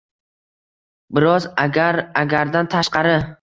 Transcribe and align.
Biroz 1.17 1.45
agar-agardan 1.65 2.73
tashqari 2.75 3.15